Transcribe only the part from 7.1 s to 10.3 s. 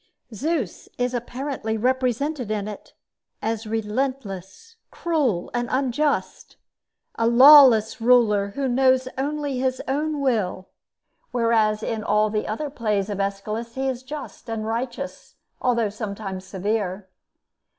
a lawless ruler, who knows only his own